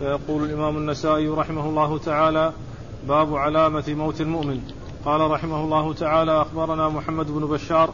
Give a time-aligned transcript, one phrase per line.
[0.00, 2.52] فيقول الإمام النسائي رحمه الله تعالى
[3.08, 4.60] باب علامة موت المؤمن.
[5.04, 7.90] قال رحمه الله تعالى أخبرنا محمد بن بشار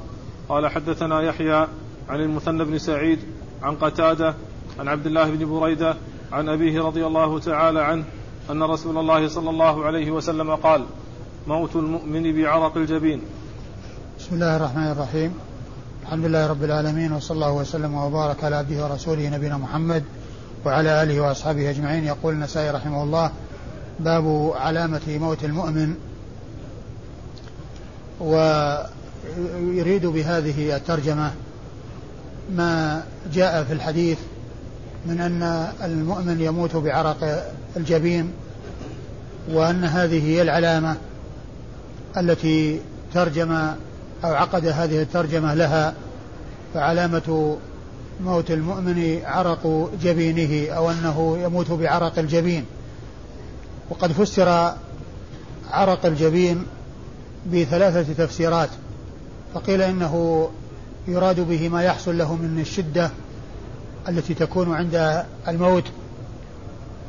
[0.49, 1.67] قال حدثنا يحيى
[2.09, 3.19] عن المثنى بن سعيد
[3.63, 4.35] عن قتادة
[4.79, 5.97] عن عبد الله بن بريدة
[6.33, 8.05] عن أبيه رضي الله تعالى عنه
[8.51, 10.85] أن رسول الله صلى الله عليه وسلم قال
[11.47, 13.21] موت المؤمن بعرق الجبين.
[14.19, 15.35] بسم الله الرحمن الرحيم.
[16.03, 20.05] الحمد لله رب العالمين وصلى الله وسلم وبارك على عبده ورسوله نبينا محمد
[20.67, 22.05] وعلى آله وأصحابه أجمعين.
[22.05, 23.31] يقول النسائي رحمه الله
[24.01, 25.95] باب علامة موت المؤمن.
[28.21, 31.33] ويريد بهذه الترجمة
[32.57, 33.03] ما
[33.35, 34.19] جاء في الحديث
[35.07, 38.33] من أن المؤمن يموت بعرق الجبين
[39.53, 40.97] وأن هذه هي العلامة
[42.17, 42.81] التي
[43.15, 43.53] ترجم
[44.25, 45.95] أو عقد هذه الترجمة لها
[46.75, 47.57] فعلامة
[48.21, 52.65] موت المؤمن عرق جبينه أو أنه يموت بعرق الجبين.
[53.91, 54.73] وقد فسر
[55.71, 56.67] عرق الجبين
[57.53, 58.71] بثلاثة تفسيرات
[59.55, 60.49] فقيل إنه
[61.09, 63.11] يراد به ما يحصل له من الشدة
[64.09, 65.85] التي تكون عند الموت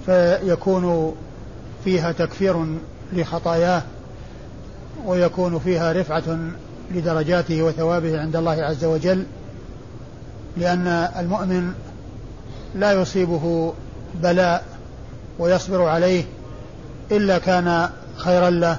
[0.05, 1.15] فيكون
[1.83, 2.65] فيها تكفير
[3.13, 3.83] لخطاياه
[5.05, 6.39] ويكون فيها رفعة
[6.91, 9.25] لدرجاته وثوابه عند الله عز وجل.
[10.57, 10.87] لأن
[11.19, 11.73] المؤمن
[12.75, 13.73] لا يصيبه
[14.23, 14.63] بلاء
[15.39, 16.23] ويصبر عليه
[17.11, 18.77] إلا كان خيرا له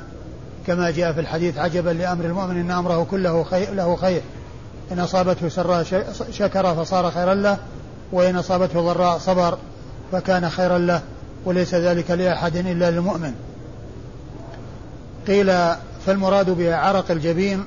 [0.67, 4.23] كما جاء في الحديث عجبا لأمر المؤمن إن أمره كله خير له خير.
[4.93, 7.59] إن أصابته سراء شكر فصار خيرا له
[8.13, 9.59] وإن أصابته ضراء صبر
[10.13, 11.01] فكان خيرا له
[11.45, 13.35] وليس ذلك لأحد إلا للمؤمن.
[15.27, 15.53] قيل
[16.07, 17.65] فالمراد بعرق الجبين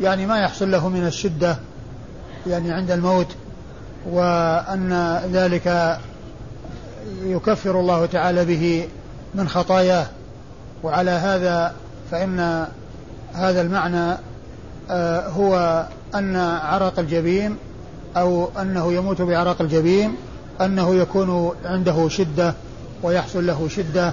[0.00, 1.56] يعني ما يحصل له من الشدة
[2.46, 3.26] يعني عند الموت
[4.10, 5.98] وأن ذلك
[7.22, 8.88] يكفر الله تعالى به
[9.34, 10.06] من خطاياه.
[10.82, 11.74] وعلى هذا
[12.10, 12.66] فإن
[13.34, 14.18] هذا المعنى
[14.90, 15.84] آه، هو
[16.14, 17.56] أن عرق الجبين
[18.16, 20.14] أو أنه يموت بعرق الجبين
[20.60, 22.54] أنه يكون عنده شدة
[23.02, 24.12] ويحصل له شدة.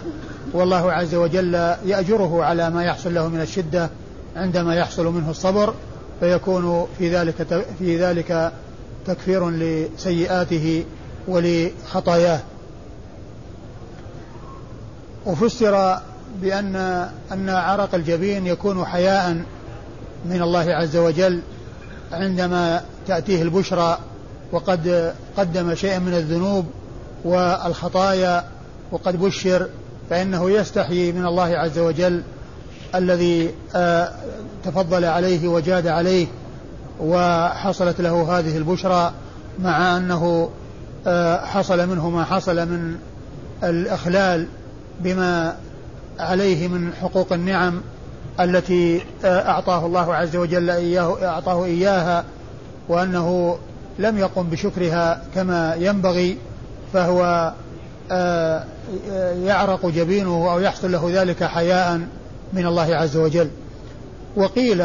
[0.54, 1.54] والله عز وجل
[1.86, 3.90] يأجره على ما يحصل له من الشدة
[4.36, 5.74] عندما يحصل منه الصبر.
[6.24, 8.52] فيكون في ذلك في ذلك
[9.06, 10.86] تكفير لسيئاته
[11.28, 12.40] ولخطاياه.
[15.26, 15.98] وفسر
[16.42, 16.76] بأن
[17.32, 19.44] أن عرق الجبين يكون حياء
[20.26, 21.42] من الله عز وجل
[22.12, 23.98] عندما تأتيه البشرى
[24.52, 26.66] وقد قدم شيئا من الذنوب
[27.24, 28.46] والخطايا
[28.92, 29.70] وقد بشر
[30.10, 32.24] فإنه يستحيي من الله عز وجل
[32.96, 34.12] الذي آه،
[34.64, 36.28] تفضل عليه وجاد عليه
[37.00, 39.14] وحصلت له هذه البشرى
[39.60, 40.50] مع أنه
[41.08, 42.96] آه، حصل منه ما حصل من
[43.64, 44.48] الإخلال
[45.00, 45.56] بما
[46.20, 47.82] عليه من حقوق النعم
[48.40, 52.24] التي آه، أعطاه الله عز وجل إياه أعطاه إياها
[52.90, 53.58] وأنه
[54.00, 56.38] لم يقم بشكرها كما ينبغي
[56.94, 57.54] فهو
[59.44, 62.02] يعرق جبينه أو يحصل له ذلك حياء.
[62.54, 63.50] من الله عز وجل.
[64.36, 64.82] وقيل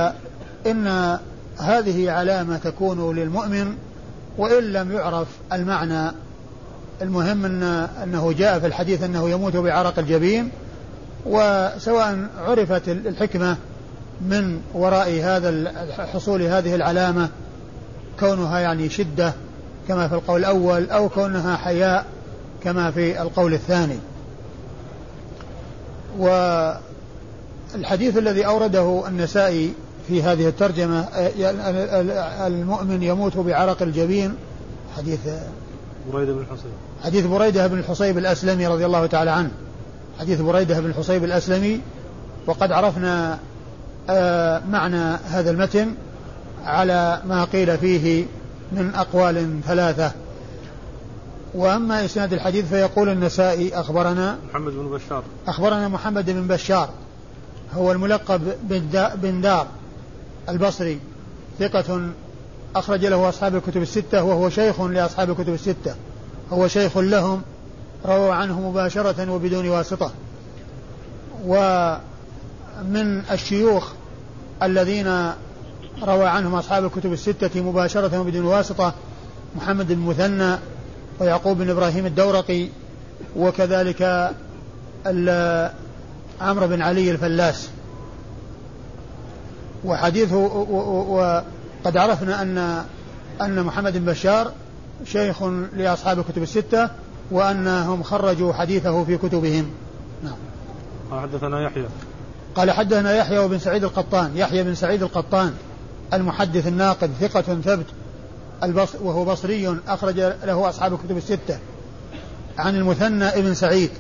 [0.67, 1.19] إن
[1.59, 3.75] هذه علامة تكون للمؤمن
[4.39, 6.13] وإن لم يعرف المعنى.
[7.03, 7.63] المهم أن
[8.03, 10.51] أنه جاء في الحديث أنه يموت بعرق الجبين
[11.27, 13.57] وسواء عرفت الحكمة
[14.21, 15.73] من وراء هذا
[16.13, 17.29] حصول هذه العلامة
[18.21, 19.33] كونها يعني شدة
[19.89, 22.07] كما في القول الأول أو كونها حياء
[22.65, 23.99] كما في القول الثاني.
[27.75, 29.73] والحديث الذي أورده النسائي
[30.09, 31.09] في هذه الترجمة
[32.47, 34.35] المؤمن يموت بعرق الجبين
[34.97, 35.21] حديث
[36.13, 36.71] بريدة بن الحصيب.
[37.05, 39.51] حديث بريدة بن الحصيب الأسلمي رضي الله تعالى عنه.
[40.21, 41.81] حديث بريدة بن الحصيب الأسلمي
[42.47, 43.39] وقد عرفنا
[44.11, 45.95] آه، معنى هذا المتن
[46.65, 48.25] على ما قيل فيه
[48.73, 50.13] من أقوال ثلاثة.
[51.55, 55.23] وأما إسناد الحديث فيقول النسائي أخبرنا محمد بن بشار.
[55.49, 56.89] أخبرنا محمد بن بشار.
[57.75, 58.53] هو الملقب
[59.23, 59.67] بن دار
[60.49, 61.01] البصري
[61.59, 62.11] ثقة
[62.77, 65.95] أخرج له أصحاب الكتب الستة وهو شيخ لأصحاب الكتب الستة.
[66.53, 67.43] هو شيخ لهم
[68.07, 70.13] رووا عنه مباشرة وبدون واسطة.
[71.47, 73.93] ومن الشيوخ
[74.63, 75.33] الذين
[76.03, 78.95] روى عنهم أصحاب الكتب الستة مباشرة وبدون واسطة
[79.57, 80.57] محمد بن مثنى
[81.21, 82.69] ويعقوب بن إبراهيم الدورقي
[83.37, 84.33] وكذلك
[86.41, 87.69] عمرو بن علي الفلاس.
[89.85, 92.85] وحديثه وقد عرفنا أن
[93.41, 94.53] أن محمد بن بشار
[95.05, 95.43] شيخ
[95.77, 96.91] لأصحاب الكتب الستة
[97.31, 99.71] وأنهم خرجوا حديثه في كتبهم.
[100.25, 100.37] نعم.
[101.11, 101.87] قال حدثنا يحيى.
[102.55, 105.55] قال حدثنا يحيى بن سعيد القطان يحيى بن سعيد القطان
[106.13, 107.87] المحدث الناقد ثقة ثبت
[108.63, 111.59] البص وهو بصري أخرج له أصحاب الكتب الستة.
[112.59, 113.91] عن المثنى ابن سعيد.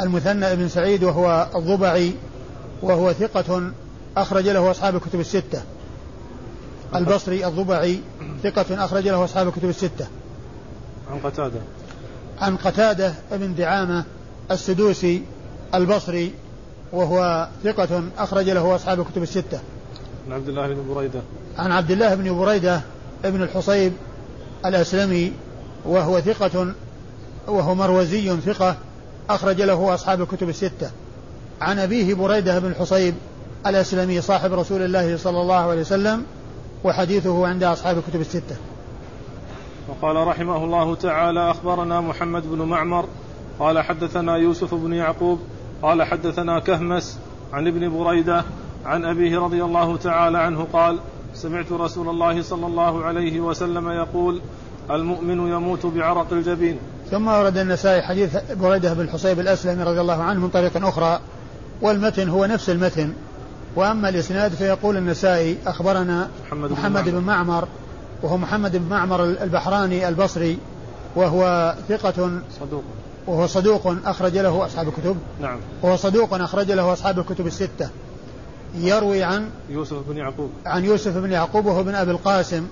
[0.00, 2.12] المثنى ابن سعيد وهو الضبعي
[2.82, 3.72] وهو ثقة
[4.16, 5.62] أخرج له أصحاب الكتب الستة.
[6.94, 8.00] البصري الضبعي
[8.42, 10.06] ثقة أخرج له أصحاب الكتب الستة.
[11.10, 11.60] عن قتادة.
[12.40, 14.04] عن قتادة ابن دعامة
[14.50, 15.22] السدوسي
[15.74, 16.34] البصري
[16.92, 19.60] وهو ثقة أخرج له أصحاب الكتب الستة.
[20.26, 21.20] عن عبد الله بن بريدة.
[21.58, 22.80] عن عبد الله بن بريدة
[23.24, 23.92] ابن الحصيب
[24.66, 25.32] الأسلمي
[25.84, 26.74] وهو ثقة
[27.48, 28.76] وهو مروزي ثقة
[29.30, 30.90] أخرج له أصحاب الكتب الستة.
[31.60, 33.14] عن أبيه بريدة بن الحصيب
[33.66, 36.24] الأسلمي صاحب رسول الله صلى الله عليه وسلم
[36.84, 38.56] وحديثه عند أصحاب الكتب الستة.
[39.88, 43.06] وقال رحمه الله تعالى أخبرنا محمد بن معمر
[43.58, 45.38] قال حدثنا يوسف بن يعقوب
[45.82, 47.18] قال حدثنا كهمس
[47.52, 48.44] عن ابن بريدة
[48.84, 50.98] عن أبيه رضي الله تعالى عنه قال
[51.34, 54.40] سمعت رسول الله صلى الله عليه وسلم يقول
[54.90, 56.78] المؤمن يموت بعرق الجبين.
[57.14, 61.20] ثم ورد النسائي حديث بريدة بن الحصيب الأسلمي رضي الله عنه من طريق أخرى
[61.82, 63.12] والمتن هو نفس المتن.
[63.76, 67.68] وأما الإسناد فيقول النسائي أخبرنا محمد, محمد بن معمر
[68.22, 70.58] وهو محمد بن معمر البحراني البصري
[71.16, 72.30] وهو ثقة
[72.60, 72.84] صدوق.
[73.26, 75.16] وهو صدوق أخرج له أصحاب الكتب.
[75.40, 75.58] نعم.
[75.82, 77.88] وهو صدوق أخرج له أصحاب الكتب الستة.
[78.78, 80.50] يروي عن يوسف بن يعقوب.
[80.66, 82.66] عن يوسف بن يعقوب وهو بن أبي القاسم.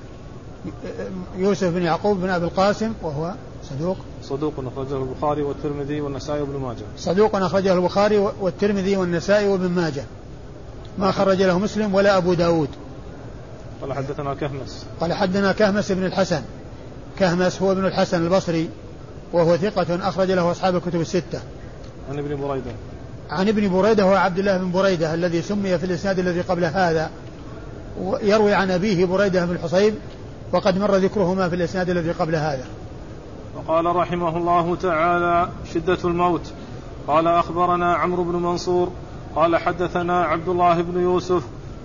[1.37, 3.35] يوسف بن يعقوب بن أبي القاسم وهو
[3.71, 3.97] صدوق.
[4.23, 6.85] صدوق أخرجه البخاري والترمذي والنسائي وابن ماجه.
[6.97, 10.05] صدوق أخرجه البخاري والترمذي والنسائي وابن ماجه.
[10.99, 12.69] ما خرج له مسلم ولا أبو داود.
[13.83, 14.87] قال حدثنا كهمس.
[15.01, 16.43] قال حدثنا كهمس بن الحسن.
[17.19, 18.69] كهمس هو ابن الحسن البصري
[19.33, 21.41] وهو ثقة أخرج له أصحاب الكتب الستة.
[22.11, 22.73] عن ابن بريدة.
[23.31, 27.11] عن ابن بريدة هو عبد الله بن بريدة الذي سمي في الإسناد الذي قبل هذا.
[28.23, 29.95] يروي عن أبيه بريدة بن الحصيب
[30.53, 32.65] وقد مر ذكرهما في الإسناد الذي قبل هذا.
[33.57, 36.53] وقال رحمه الله تعالى شدة الموت.
[37.07, 38.93] قال أخبرنا عمرو بن منصور.
[39.37, 41.43] قال حدثنا عبد الله بن يوسف.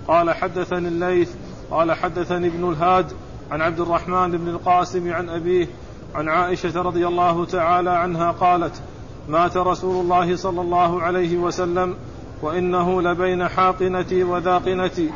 [0.08, 1.30] قال حدثني الليث.
[1.70, 3.12] قال حدثني ابن الهاد.
[3.50, 5.68] عن عبد الرحمن بن القاسم عن أبيه.
[6.14, 8.82] عن عائشة رضي الله تعالى عنها قالت
[9.28, 11.94] مات رسول الله صلى الله عليه وسلم
[12.42, 15.10] وإنه لبين حاقنتي وذاقنتي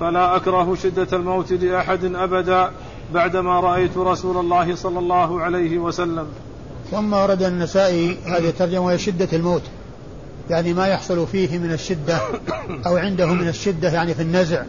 [0.00, 2.70] فلا أكره شدة الموت لأحد أبدا.
[3.12, 6.26] بعدما رأيت رسول الله صلى الله عليه وسلم.
[6.90, 9.62] ثم ورد النسائي هذه الترجمة وهي شدة الموت.
[10.50, 12.18] يعني ما يحصل فيه من الشدة
[12.86, 14.62] أو عنده من الشدة يعني في النزع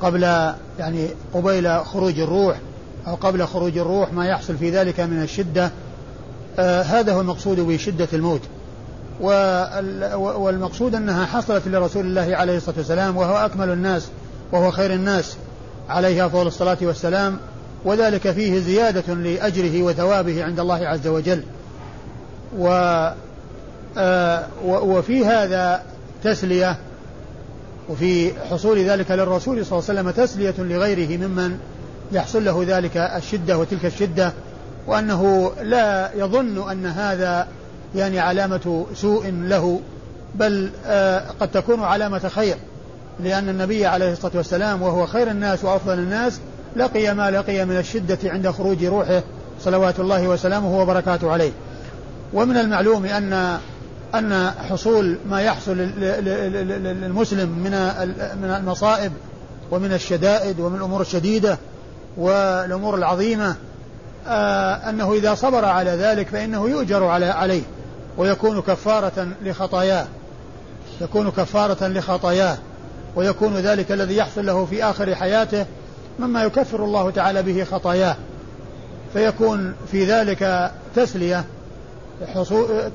[0.00, 0.22] قبل
[0.78, 2.56] يعني قبيل خروج الروح
[3.06, 5.70] أو قبل خروج الروح ما يحصل في ذلك من الشدة.
[6.58, 8.40] آه هذا هو المقصود بشدة الموت.
[10.16, 14.08] والمقصود أنها حصلت لرسول الله عليه الصلاة والسلام وهو أكمل الناس
[14.52, 15.36] وهو خير الناس
[15.88, 17.38] عليه أفضل الصلاة والسلام.
[17.84, 21.42] وذلك فيه زيادة لأجره وثوابه عند الله عز وجل.
[22.58, 22.68] و
[23.96, 25.82] آه وفي هذا
[26.24, 26.76] تسلية
[27.88, 31.58] وفي حصول ذلك للرسول صلى الله عليه وسلم تسلية لغيره ممن
[32.12, 34.32] يحصل له ذلك الشدة وتلك الشدة
[34.86, 37.48] وأنه لا يظن أن هذا
[37.94, 39.80] يعني علامة سوء له
[40.34, 42.56] بل آه قد تكون علامة خير
[43.20, 46.40] لأن النبي عليه الصلاة والسلام وهو خير الناس وأفضل الناس
[46.76, 49.22] لقي ما لقي من الشدة عند خروج روحه
[49.60, 51.52] صلوات الله وسلامه وبركاته عليه.
[52.32, 53.58] ومن المعلوم أن
[54.14, 57.70] أن حصول ما يحصل للمسلم من
[58.42, 59.12] من المصائب
[59.70, 61.58] ومن الشدائد ومن الأمور الشديدة
[62.16, 63.56] والأمور العظيمة
[64.28, 67.62] آه أنه إذا صبر على ذلك فإنه يؤجر عليه
[68.18, 70.06] ويكون كفارة لخطاياه
[71.00, 72.58] يكون كفارة لخطاياه
[73.16, 75.66] ويكون ذلك الذي يحصل له في آخر حياته
[76.18, 78.16] مما يكفر الله تعالى به خطاياه.
[79.12, 81.44] فيكون في ذلك تسلية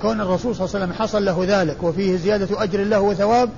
[0.02, 3.50] كون الرسول صلى الله عليه وسلم حصل له ذلك وفيه زيادة أجر له وثواب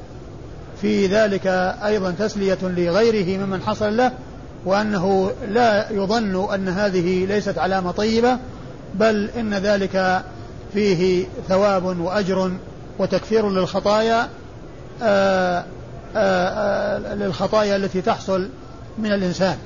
[0.81, 1.47] في ذلك
[1.85, 4.11] أيضا تسلية لغيره ممن حصل له
[4.65, 8.37] وأنه لا يظن أن هذه ليست علامة طيبة
[8.95, 10.21] بل إن ذلك
[10.73, 12.51] فيه ثواب وأجر
[12.99, 14.29] وتكفير للخطايا
[15.01, 15.65] آآ
[16.15, 18.49] آآ للخطايا التي تحصل
[18.99, 19.57] من الإنسان.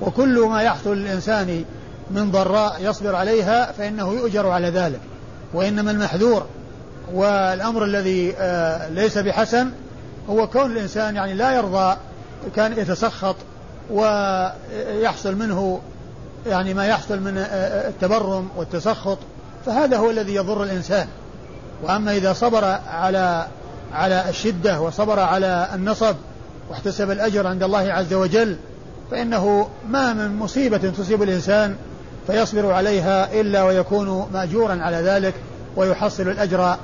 [0.00, 1.64] وكل ما يحصل للإنسان
[2.10, 5.00] من ضراء يصبر عليها فإنه يؤجر على ذلك
[5.54, 6.46] وإنما المحذور.
[7.12, 8.34] والأمر الذي
[8.90, 9.70] ليس بحسن
[10.30, 11.96] هو كون الإنسان يعني لا يرضى
[12.56, 13.36] كان يتسخط
[13.90, 15.80] ويحصل منه
[16.46, 17.38] يعني ما يحصل من
[17.88, 19.18] التبرم والتسخط
[19.66, 21.06] فهذا هو الذي يضر الإنسان.
[21.82, 23.46] وأما إذا صبر على
[23.92, 26.16] على الشدة وصبر على النصب
[26.70, 28.56] واحتسب الأجر عند الله عز وجل
[29.10, 31.76] فإنه ما من مصيبة تصيب الإنسان
[32.26, 35.34] فيصبر عليها إلا ويكون مأجورا على ذلك
[35.76, 36.76] ويحصل الأجر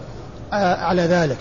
[0.53, 1.37] آه، على ذلك.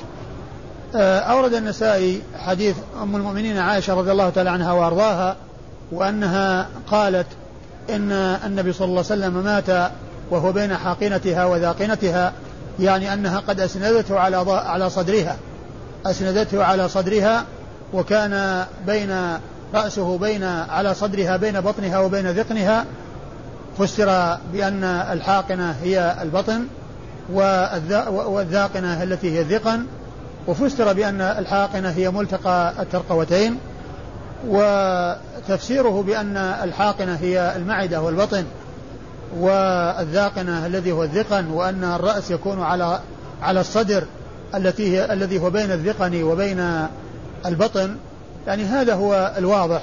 [0.96, 5.36] آه، أورد النسائي حديث أم المؤمنين عائشة رضي الله تعالى عنها وأرضاها
[5.92, 7.28] وأنها قالت
[7.90, 8.12] إن
[8.46, 9.92] النبي صلى الله عليه وسلم مات
[10.32, 12.34] وهو بين حاقنتها وذاقنتها
[12.80, 15.38] يعني أنها قد أسندته على على صدرها
[16.06, 17.46] أسندته على صدرها
[17.94, 19.38] وكان بين
[19.74, 22.86] رأسه بين على صدرها بين بطنها وبين ذقنها
[23.78, 26.68] فسر بأن الحاقنة هي البطن
[28.10, 29.86] والذاقنة التي هي الذقن
[30.48, 33.58] وفسر بأن الحاقنة هي ملتقى الترقوتين
[34.48, 38.46] وتفسيره بأن الحاقنة هي المعدة والبطن
[39.38, 43.00] والذاقنة الذي هو الذقن وأن الرأس يكون على
[43.42, 44.04] على الصدر
[44.56, 46.88] التي هي الذي هو بين الذقن وبين
[47.46, 47.96] البطن
[48.48, 49.82] يعني هذا هو الواضح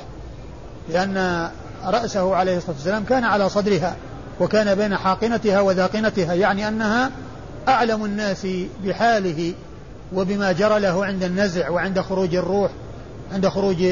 [0.88, 1.48] لأن
[1.84, 3.96] رأسه عليه الصلاة والسلام كان على صدرها
[4.40, 7.10] وكان بين حاقنتها وذاقنتها يعني أنها
[7.68, 8.46] أعلم الناس
[8.84, 9.54] بحاله
[10.14, 12.70] وبما جرى له عند النزع وعند خروج الروح
[13.32, 13.84] عند خروج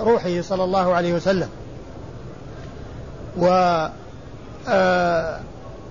[0.00, 1.48] روحه صلى الله عليه وسلم.
[3.38, 3.46] و
[4.68, 5.40] آه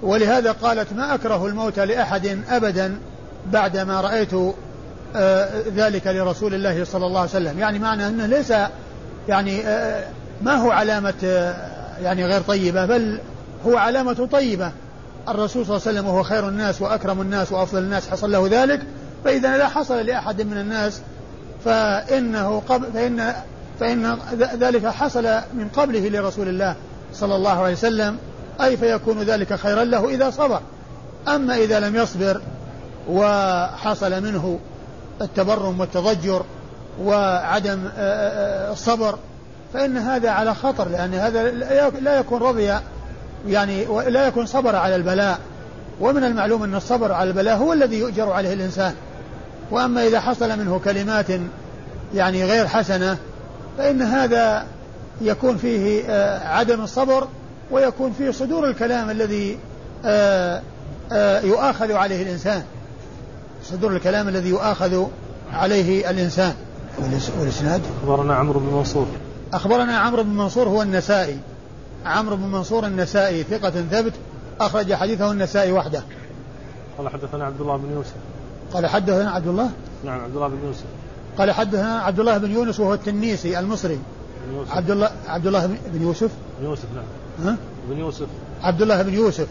[0.03, 2.97] ولهذا قالت ما أكره الموت لأحد أبدا
[3.51, 4.33] بعدما رأيت
[5.75, 7.59] ذلك لرسول الله صلى الله عليه وسلم.
[7.59, 8.53] يعني معنى أنه ليس
[9.27, 10.03] يعني آه
[10.41, 11.55] ما هو علامة آه،
[12.01, 13.19] يعني غير طيبة بل
[13.65, 14.71] هو علامة طيبة.
[15.27, 18.81] الرسول صلى الله عليه وسلم وهو خير الناس وأكرم الناس وأفضل الناس حصل له ذلك.
[19.23, 21.01] فإذا لا حصل لأحد من الناس
[21.65, 23.33] فإنه قبل فإن
[23.79, 24.17] فإن
[24.59, 26.75] ذلك حصل من قبله لرسول الله
[27.13, 28.17] صلى الله عليه وسلم.
[28.61, 30.61] أي فيكون ذلك خيرا له إذا صبر.
[31.27, 32.41] أما إذا لم يصبر
[33.09, 34.59] وحصل منه
[35.21, 36.43] التبرم والتضجر
[37.03, 37.79] وعدم
[38.71, 39.17] الصبر
[39.73, 41.51] فإن هذا على خطر لأن هذا
[42.01, 42.73] لا يكون رضي
[43.47, 45.39] يعني لا يكون صبر على البلاء.
[46.01, 48.93] ومن المعلوم أن الصبر على البلاء هو الذي يؤجر عليه الإنسان.
[49.71, 51.25] وأما إذا حصل منه كلمات
[52.13, 53.17] يعني غير حسنة
[53.77, 54.65] فإن هذا
[55.21, 57.27] يكون فيه آه، عدم الصبر
[57.71, 59.57] ويكون فيه صدور الكلام الذي
[60.05, 60.61] آه،
[61.11, 62.63] آه، يؤاخذ عليه الإنسان.
[63.69, 65.05] صدور الكلام الذي يؤاخذ
[65.53, 66.53] عليه الإنسان.
[67.39, 69.07] والإسناد؟ أخبرنا عمرو بن منصور.
[69.53, 71.39] أخبرنا عمرو بن منصور هو النسائي.
[72.05, 74.13] عمرو بن منصور النسائي ثقة ثبت
[74.59, 76.03] أخرج حديثه النسائي وحده.
[76.97, 78.13] قال حدثنا عبد الله بن يوسف.
[78.73, 79.69] قال حدثنا عبد الله؟
[80.05, 80.85] نعم عبد الله بن يوسف.
[81.37, 83.99] قال حدثنا عبد الله بن يونس وهو التنيسي المصري.
[84.47, 84.71] بن يوسف.
[84.71, 86.29] عبد الله عبد الله بن يوسف؟
[86.59, 87.47] بن يوسف نعم.
[87.47, 87.57] ها؟
[87.89, 88.27] بن يوسف.
[88.63, 89.47] عبد الله بن يوسف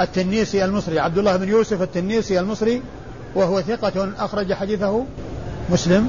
[0.00, 0.98] التنيسي المصري.
[0.98, 2.82] عبد الله بن يوسف التنيسي المصري
[3.34, 5.04] وهو ثقة أخرج حديثه
[5.70, 6.08] مسلم.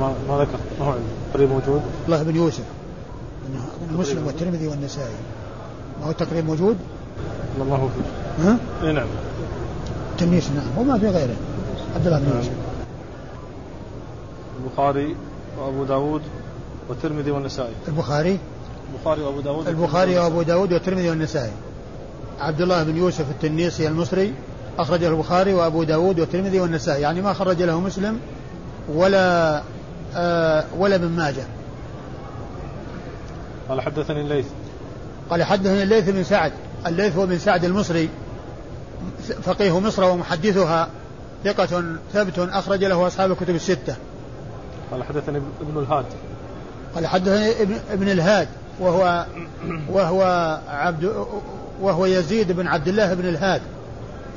[0.00, 0.94] ما ما ذكر ما هو
[1.32, 2.64] تقريب موجود؟ الله بن يوسف.
[3.92, 5.14] مسلم والترمذي والنسائي.
[6.00, 6.76] ما هو التقريب موجود؟
[7.60, 8.44] هو فيه.
[8.44, 9.06] ها؟ اي نعم.
[10.12, 10.78] التنيس نعم.
[10.78, 11.36] وما في غيره.
[11.94, 12.36] عبد الله بن نعم.
[12.36, 12.52] يوسف.
[14.64, 15.16] البخاري
[15.58, 16.22] وأبو داود
[16.88, 17.72] والترمذي والنسائي.
[17.88, 18.38] البخاري؟
[18.92, 21.52] البخاري وأبو داود البخاري وأبو داود والترمذي والنسائي.
[22.40, 24.34] عبد الله بن يوسف التنيسي المصري.
[24.78, 27.02] أخرجه البخاري وأبو داود والترمذي والنسائي.
[27.02, 28.20] يعني ما خرج له مسلم
[28.88, 29.62] ولا
[30.16, 31.44] آه ولا ابن ماجه.
[33.68, 34.46] قال حدثني الليث.
[35.30, 36.52] قال حدثني الليث بن سعد.
[36.86, 38.08] الليث هو بن سعد المصري.
[39.42, 40.88] فقيه مصر ومحدثها.
[41.44, 43.96] ثقة ثبت أخرج له أصحاب الكتب الستة.
[44.90, 46.06] قال حدثني ابن الهاد.
[46.94, 48.48] قال حدثني ابن, ابن الهاد.
[48.80, 49.26] وهو
[49.88, 50.22] وهو
[50.68, 51.26] عبد
[51.80, 53.62] وهو يزيد بن عبد الله بن الهاد.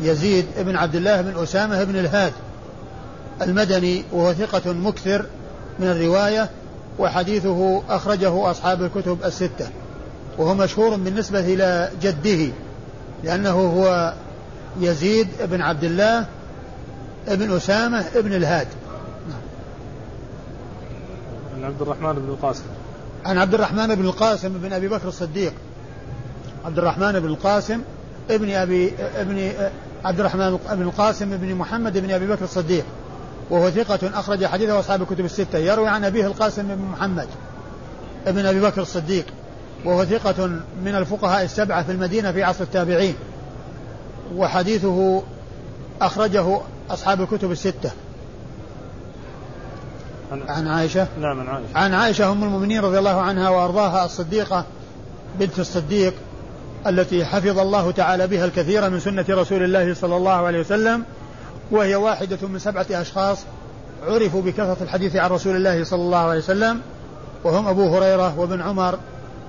[0.01, 2.33] يزيد بن عبد الله بن أسامة بن الهاد
[3.41, 5.25] المدني وهو ثقة مكثر
[5.79, 6.49] من الرواية
[6.99, 9.69] وحديثه أخرجه أصحاب الكتب الستة.
[10.37, 12.53] وهو مشهور بالنسبة إلى جده
[13.23, 14.13] لأنه هو
[14.79, 16.25] يزيد بن عبد الله
[17.27, 18.67] بن أسامة بن الهاد.
[21.55, 22.63] عن عبد الرحمن بن القاسم.
[23.25, 25.53] عن عبد الرحمن بن القاسم بن أبي بكر الصديق.
[26.65, 27.81] عبد الرحمن بن القاسم
[28.29, 29.51] ابن أبي ابن
[30.05, 32.85] عبد الرحمن بن القاسم بن محمد بن أبي بكر الصديق
[33.49, 37.27] وهو ثقة أخرج حديثه أصحاب الكتب الستة يروي عن أبيه القاسم بن محمد
[38.27, 39.25] ابن أبي بكر الصديق
[39.85, 40.49] وهو ثقة
[40.83, 43.15] من الفقهاء السبعة في المدينة في عصر التابعين
[44.35, 45.23] وحديثه
[46.01, 47.91] أخرجه أصحاب الكتب الستة.
[50.31, 51.77] عن عائشة؟ نعم عن عائشة.
[51.77, 54.65] عن عائشة أم المؤمنين رضي الله عنها وأرضاها الصديقة
[55.39, 56.13] بنت الصديق
[56.87, 61.03] التي حفظ الله تعالى بها الكثير من سنة رسول الله صلى الله عليه وسلم
[61.71, 63.37] وهي واحدة من سبعة أشخاص
[64.07, 66.81] عرفوا بكثرة الحديث عن رسول الله صلى الله عليه وسلم
[67.43, 68.99] وهم أبو هريرة وابن عمر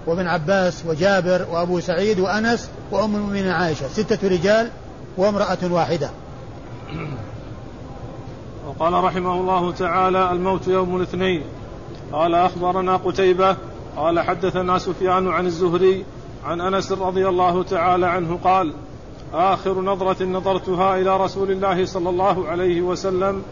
[0.07, 4.71] وابن عباس وجابر وأبو سعيد وأنس وأم المؤمنين عائشة ستة رجال
[5.17, 6.11] وامرأة واحدة.
[8.67, 11.43] وقال رحمه الله تعالى الموت يوم الاثنين.
[12.13, 13.57] قال أخبرنا قتيبة
[13.97, 16.05] قال حدثنا سفيان عن الزهري
[16.45, 18.73] عن أنس رضي الله تعالى عنه قال
[19.35, 23.42] آخر نظرة نظرتها إلى رسول الله صلى الله عليه وسلم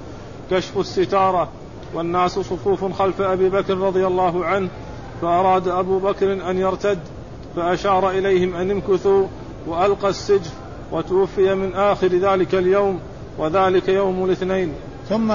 [0.51, 1.49] كشف الستارة
[1.95, 4.69] والناس صفوف خلف أبي بكر رضي الله عنه
[5.23, 6.99] فأراد أبو بكر أن يرتد
[7.57, 9.27] فأشار إليهم أن امكثوا
[9.67, 10.53] وألقى السجف
[10.93, 13.01] وتوفي من آخر ذلك اليوم
[13.39, 14.73] وذلك يوم الاثنين.
[15.09, 15.31] ثم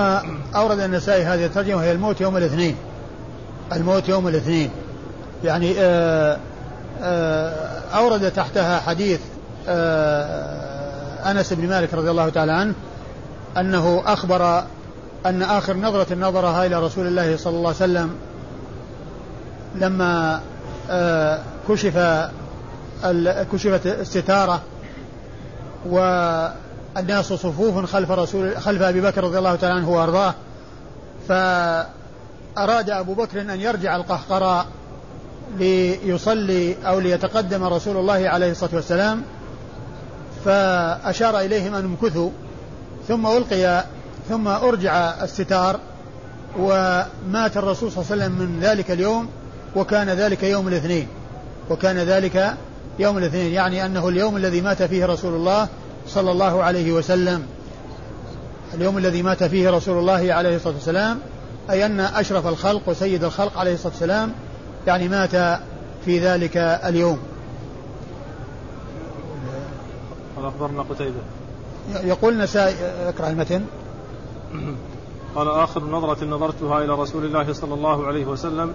[0.56, 2.76] أورد النسائي هذه الترجمة وهي الموت يوم الاثنين.
[3.74, 4.70] الموت يوم الاثنين.
[5.44, 6.40] يعني آآ
[7.94, 9.20] أورد تحتها حديث
[11.26, 12.74] أنس بن مالك رضي الله تعالى عنه
[13.58, 14.64] أنه أخبر
[15.26, 18.16] أن آخر نظرة نظرها إلى رسول الله صلى الله عليه وسلم
[19.76, 20.42] لما
[21.70, 22.28] كشف
[23.54, 24.62] كشفت الستارة
[25.86, 30.34] والناس صفوف خلف رسول خلف أبي بكر رضي الله تعالى عنه وأرضاه
[31.28, 34.66] فأراد أبو بكر أن يرجع القهقراء
[35.60, 39.24] ليصلي أو ليتقدم رسول الله عليه الصلاة والسلام
[40.46, 42.30] فأشار إليهم أن امكثوا
[43.08, 43.86] ثم ألقي
[44.30, 45.80] ثم أرجع الستار
[46.60, 49.28] ومات الرسول صلى الله عليه وسلم من ذلك اليوم
[49.76, 51.08] وكان ذلك يوم الاثنين
[51.70, 52.54] وكان ذلك
[53.00, 55.68] يوم الاثنين يعني أنه اليوم الذي مات فيه رسول الله
[56.08, 57.44] صلى الله عليه وسلم.
[58.74, 61.20] اليوم الذي مات فيه رسول الله عليه الصلاة والسلام
[61.70, 64.32] أي أن أشرف الخلق وسيد الخلق عليه الصلاة والسلام
[64.88, 65.60] يعني مات
[66.06, 67.20] في ذلك اليوم.
[70.36, 71.22] قال أخبرنا قتيبة.
[72.04, 73.66] يقول نسائي اقرأ المتن.
[75.36, 78.74] قال آخر نظرة نظرتها إلى رسول الله صلى الله عليه وسلم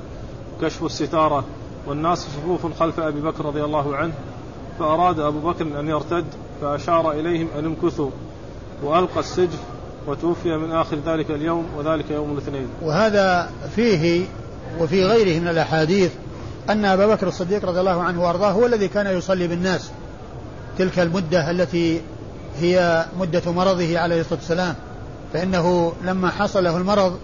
[0.63, 1.45] كشف الستارة
[1.87, 4.13] والناس صفوف خلف أبي بكر رضي الله عنه
[4.79, 6.25] فأراد أبو بكر أن يرتد
[6.61, 8.11] فأشار إليهم أن امكثوا.
[8.83, 9.61] وألقى السجف
[10.07, 12.69] وتوفي من آخر ذلك اليوم وذلك يوم الاثنين.
[12.83, 14.27] وهذا فيه
[14.81, 16.11] وفي غيره من الأحاديث
[16.71, 19.91] أن أبا بكر الصديق رضي الله عنه وأرضاه هو الذي كان يصلي بالناس.
[20.79, 22.01] تلك المدة التي
[22.61, 24.75] هي مدة مرضه عليه الصلاة والسلام.
[25.33, 27.19] فإنه لما حصل له المرض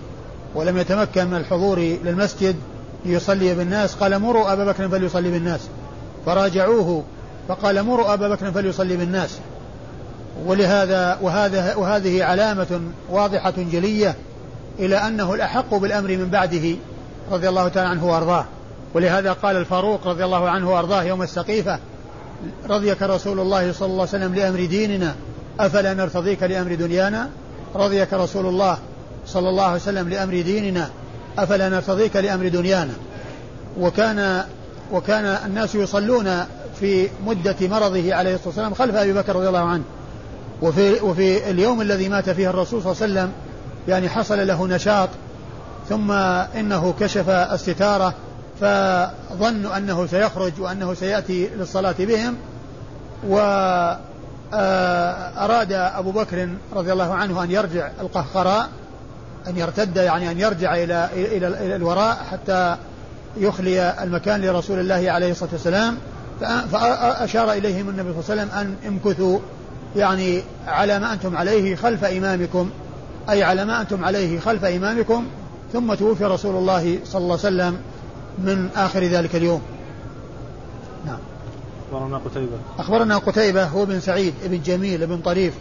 [0.55, 2.57] ولم يتمكن من الحضور للمسجد
[3.05, 5.61] ليصلي بالناس قال مروا أبا بكر فليصلي بالناس.
[6.27, 7.05] فراجعوه
[7.49, 9.39] فقال مروا أبا بكر فليصلي بالناس.
[10.47, 14.15] ولهذا وهذا وهذه علامة واضحة جلية
[14.79, 16.77] إلى أنه الأحق بالأمر من بعده.
[17.33, 18.45] رضي الله تعالى عنه وأرضاه.
[18.95, 21.79] ولهذا قال الفاروق رضي الله عنه وأرضاه يوم السقيفة
[22.71, 25.15] رضيك رسول الله صلى الله عليه وسلم لأمر ديننا
[25.61, 27.29] أفلا نرتضيك لأمر دنيانا؟
[27.75, 28.79] رضيك رسول الله
[29.27, 30.91] صلى الله عليه وسلم لأمر ديننا
[31.39, 32.93] أفلا نرتضيك لأمر دنيانا؟
[33.81, 34.45] وكان
[34.93, 36.45] وكان الناس يصلون
[36.81, 39.83] في مدة مرضه عليه الصلاة والسلام خلف أبي بكر رضي الله عنه.
[40.63, 43.33] وفي, وفي اليوم الذي مات فيه الرسول صلى الله عليه وسلم
[43.89, 45.09] يعني حصل له نشاط
[45.89, 46.11] ثم
[46.61, 48.15] إنه كشف الستارة
[48.61, 52.37] فظنوا أنه سيخرج وأنه سيأتي للصلاة بهم.
[53.29, 53.83] وأراد
[55.73, 58.69] أبو بكر رضي الله عنه أن يرجع القهقراء
[59.49, 62.77] أن يرتد يعني أن يرجع إلى إلى الوراء حتى
[63.37, 65.97] يخلي المكان لرسول الله عليه الصلاة والسلام.
[66.73, 69.39] فأشار إليهم النبي صلى الله عليه وسلم أن امكثوا
[69.97, 72.71] يعني على ما أنتم عليه خلف إمامكم
[73.31, 75.27] أي على ما أنتم عليه خلف إمامكم.
[75.73, 77.79] ثم توفي رسول الله صلى الله عليه وسلم
[78.39, 79.63] من آخر ذلك اليوم.
[81.07, 81.19] نعم.
[81.93, 82.57] أخبرنا قتيبة.
[82.79, 85.55] أخبرنا قتيبة هو بن سعيد بن جميل بن طريف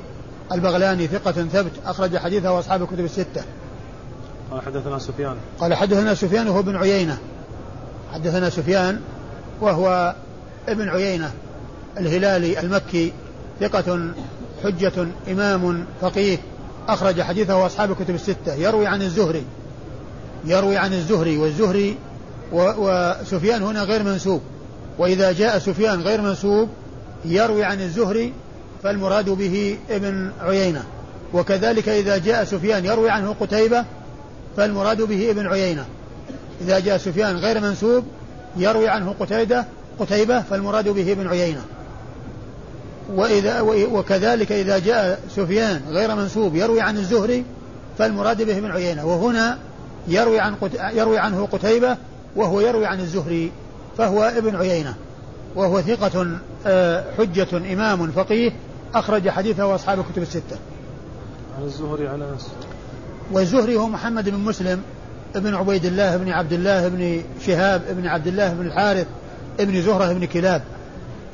[0.52, 3.44] البغلاني ثقة ثبت أخرج حديثه أصحاب الكتب الستة.
[4.52, 5.36] قال حدثنا سفيان.
[5.60, 7.18] قال حدثنا سفيان وهو بن عيينة.
[8.14, 9.02] حدثنا سفيان
[9.62, 10.16] وهو
[10.68, 11.32] ابن عيينة
[11.98, 13.14] الهلالي المكي
[13.60, 14.14] ثقة
[14.64, 16.38] حجة إمام فقيه
[16.88, 18.54] أخرج حديثه أصحاب الكتب الستة.
[18.54, 19.44] يروي عن الزهري.
[20.46, 21.98] يروي عن الزهري والزهري
[22.54, 24.42] وسفيان هنا غير منسوب.
[24.98, 26.70] وإذا جاء سفيان غير منسوب
[27.26, 28.34] يروي عن الزهري
[28.84, 30.84] فالمراد به ابن عيينة.
[31.34, 33.86] وكذلك إذا جاء سفيان يروي عنه قتيبة
[34.58, 35.86] فالمراد به ابن عيينة.
[36.62, 38.04] إذا جاء سفيان غير منسوب
[38.58, 39.66] يروي عنه قتيبة
[40.00, 41.62] قتيبة فالمراد به ابن عيينة.
[43.16, 47.44] وإذا وكذلك إذا جاء سفيان غير منسوب يروي عن الزهري
[47.98, 49.06] فالمراد به ابن عيينة.
[49.06, 49.58] وهنا
[50.08, 50.56] يروي عن
[50.94, 51.98] يروي عنه قتيبة
[52.36, 53.52] وهو يروي عن الزهري
[53.98, 54.96] فهو ابن عيينة
[55.56, 56.28] وهو ثقة
[56.66, 58.52] آه، حجة إمام فقيه
[58.96, 60.58] أخرج حديثه وأصحاب الكتب الستة.
[61.58, 62.48] عن الزهري عن أنس.
[63.32, 64.82] والزهري هو محمد بن مسلم
[65.36, 69.08] ابن عبيد الله بن عبد الله بن شهاب بن عبد الله بن الحارث
[69.60, 70.62] ابن زهرة بن كلاب.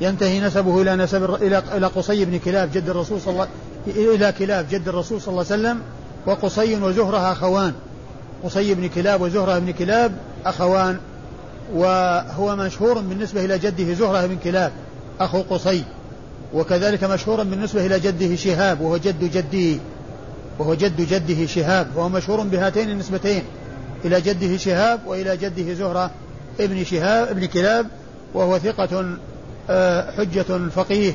[0.00, 3.48] ينتهي نسبه إلى نسب إلى إلى قصي بن كلاب جد الرسول صلى الله
[3.86, 5.80] إلى كلاب جد الرسول صلى الله عليه وسلم
[6.26, 7.72] وقصي وزهرة أخوان.
[8.44, 10.12] قصي بن كلاب وزهرة بن كلاب
[10.46, 10.98] أخوان
[11.74, 14.72] وهو مشهور بالنسبة إلى جده زهرة بن كلاب
[15.20, 15.84] أخو قصي
[16.54, 19.80] وكذلك مشهور بالنسبة إلى جده شهاب وهو جد جده
[20.58, 23.42] وهو جد جده شهاب وهو مشهور بهاتين النسبتين
[24.04, 26.10] إلى جده شهاب وإلى جده زهرة
[26.60, 27.86] ابن شهاب ابن كلاب
[28.34, 29.16] وهو ثقة
[29.70, 31.12] آه، حجة فقيه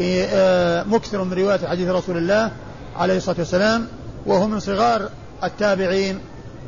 [0.00, 2.50] آه، مكثر من رواية حديث رسول الله
[2.96, 3.86] عليه الصلاة والسلام
[4.26, 5.08] وهو من صغار
[5.44, 6.18] التابعين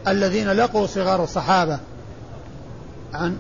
[0.08, 1.78] الذين لقوا صغار الصحابة.
[3.14, 3.37] عن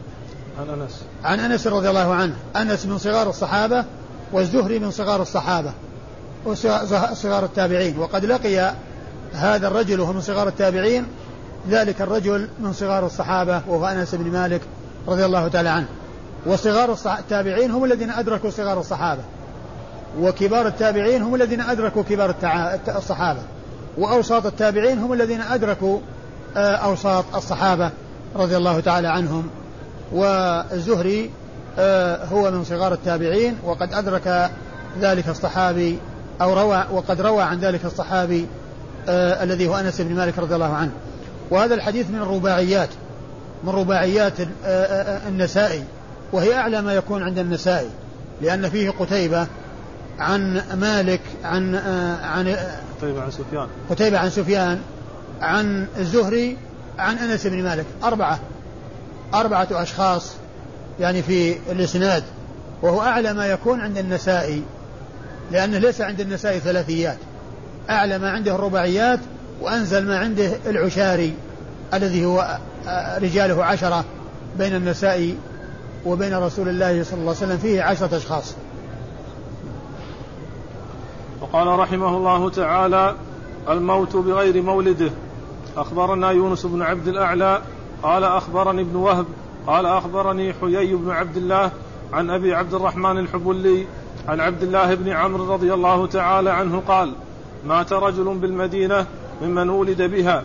[0.60, 1.02] عن أنس.
[1.24, 2.34] عن أنس رضي الله عنه.
[2.56, 3.84] أنس من صغار الصحابة
[4.32, 5.72] والزهري من صغار الصحابة
[6.46, 7.98] وصغار التابعين.
[7.98, 8.74] وقد لقي
[9.32, 11.06] هذا الرجل وهو من صغار التابعين
[11.68, 14.60] ذلك الرجل من صغار الصحابة وهو أنس بن مالك
[15.08, 15.88] رضي الله تعالى عنه.
[16.46, 19.22] وصغار التابعين هم الذين أدركوا صغار الصحابة.
[20.20, 22.34] وكبار التابعين هم الذين أدركوا كبار
[22.88, 23.40] الصحابة.
[23.98, 26.00] وأوساط التابعين هم الذين أدركوا
[26.56, 27.90] أوساط الصحابة
[28.36, 29.50] رضي الله تعالى عنهم.
[30.12, 31.30] والزهري
[31.78, 34.50] آه، هو من صغار التابعين وقد أدرك
[35.00, 35.98] ذلك الصحابي
[36.40, 38.46] أو روى وقد روى عن ذلك الصحابي
[39.08, 40.90] آه، الذي هو أنس بن مالك رضي الله عنه.
[41.50, 42.88] وهذا الحديث من الرباعيات
[43.64, 44.32] من رباعيات
[45.28, 45.84] النسائي
[46.32, 47.88] وهي أعلى ما يكون عند النسائي
[48.42, 49.46] لأن فيه قتيبة
[50.18, 51.74] عن مالك عن
[52.24, 52.56] عن
[52.98, 53.66] قتيبة عن سفيان.
[53.90, 54.80] قتيبة عن سفيان
[55.40, 56.56] عن الزهري
[56.98, 57.86] عن أنس بن مالك.
[58.04, 58.38] أربعة.
[59.34, 60.32] أربعة أشخاص
[61.00, 62.24] يعني في الإسناد.
[62.82, 64.62] وهو أعلى ما يكون عند النسائي
[65.52, 67.18] لأنه ليس عند النسائي ثلاثيات.
[67.90, 69.20] أعلى ما عنده الرباعيات
[69.60, 71.34] وأنزل ما عنده العشاري
[71.94, 72.58] الذي هو
[73.18, 74.04] رجاله عشرة
[74.58, 75.36] بين النسائي
[76.06, 78.54] وبين رسول الله صلى الله عليه وسلم فيه عشرة أشخاص.
[81.40, 83.14] وقال رحمه الله تعالى
[83.68, 85.10] الموت بغير مولده.
[85.78, 87.62] أخبرنا يونس بن عبد الأعلى
[88.02, 89.26] قال أخبرني ابن وهب
[89.66, 91.70] قال أخبرني حيي بن عبد الله
[92.12, 93.86] عن أبي عبد الرحمن الحبلي
[94.28, 97.12] عن عبد الله بن عمرو رضي الله تعالى عنه قال
[97.66, 99.06] مات رجل بالمدينة
[99.42, 100.42] ممن ولد بها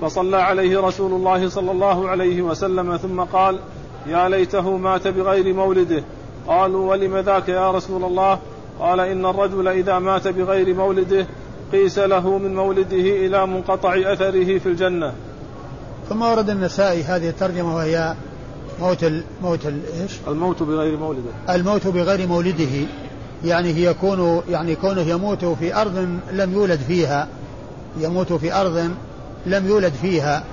[0.00, 3.58] فصلى عليه رسول الله صلى الله عليه وسلم ثم قال
[4.06, 6.02] يا ليته مات بغير مولده.
[6.46, 8.38] قالوا ولم ذاك يا رسول الله؟
[8.80, 11.26] قال إن الرجل إذا مات بغير مولده
[11.72, 15.12] قيس له من مولده إلى منقطع أثره في الجنة.
[16.08, 18.14] ثم ورد النسائي هذه الترجمة وهي
[18.80, 21.30] موت ال موت ال إيش؟ الموت بغير مولده.
[21.50, 22.86] الموت بغير مولده.
[23.44, 27.28] يعني هي يكون يعني كونه يموت في أرض لم يولد فيها
[27.98, 28.90] يموت في أرض
[29.46, 30.44] لم يولد فيها.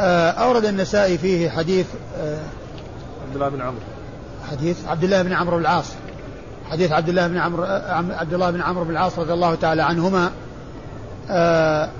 [0.00, 1.86] آه، أورد النسائي فيه حديث
[2.18, 2.38] آه،
[3.26, 3.80] عبد الله بن عمرو.
[4.50, 5.92] حديث عبد الله بن عمرو العاص.
[6.70, 7.62] حديث عبد الله بن عمرو
[8.12, 10.30] عبد الله بن عمرو بن العاص رضي الله تعالى عنهما
[11.30, 11.90] آآ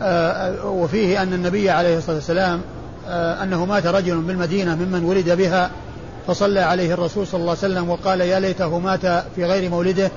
[0.00, 2.60] آآ وفيه أن النبي عليه الصلاة والسلام
[3.42, 5.70] أنه مات رجل بالمدينة ممن ولد بها
[6.26, 10.10] فصلى عليه الرسول صلى الله عليه وسلم وقال يا ليته مات في غير مولده.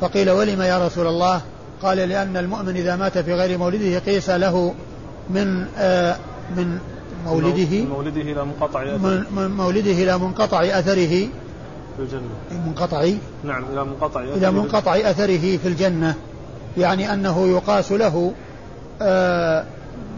[0.00, 1.40] فقيل ولم يا رسول الله؟
[1.82, 4.74] قال لأن المؤمن إذا مات في غير مولده قيس له
[5.30, 5.60] من
[6.56, 6.78] من
[7.26, 9.24] مولده من مولده إلى منقطع أثره.
[9.30, 11.28] من مولده إلى منقطع أثره.
[11.96, 12.66] في الجنة.
[12.66, 13.08] منقطع
[13.44, 16.14] نعم إلى منقطع إلى منقطع أثره في الجنة
[16.78, 18.32] يعني أنه يقاس له
[19.02, 19.64] آآ آه،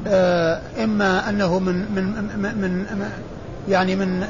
[0.07, 2.05] آآ آه، إما أنه من من
[2.39, 3.11] من, من
[3.69, 4.21] يعني من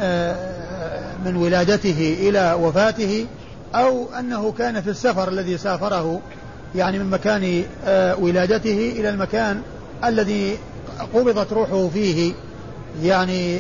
[1.24, 3.26] من ولادته إلى وفاته
[3.74, 6.20] أو أنه كان في السفر الذي سافره
[6.74, 7.62] يعني من مكان
[8.20, 9.62] ولادته إلى المكان
[10.04, 10.58] الذي
[11.14, 12.32] قبضت روحه فيه
[13.02, 13.58] يعني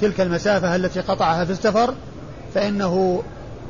[0.00, 1.94] تلك المسافة التي قطعها في السفر
[2.54, 3.22] فإنه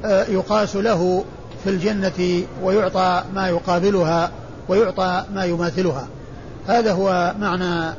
[0.04, 1.24] آه، يقاس له
[1.64, 4.30] في الجنة ويعطى ما يقابلها
[4.68, 6.08] ويعطى ما يماثلها.
[6.66, 7.94] هذا هو معنى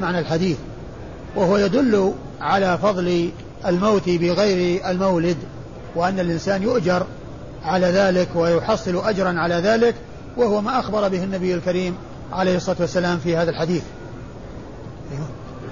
[0.00, 0.56] معنى الحديث.
[1.36, 3.30] وهو يدل على فضل
[3.66, 5.36] الموت بغير المولد
[5.94, 7.06] وأن الإنسان يؤجر
[7.64, 9.94] على ذلك ويحصل أجرا على ذلك
[10.36, 11.96] وهو ما أخبر به النبي الكريم
[12.32, 13.82] عليه الصلاة والسلام في هذا الحديث.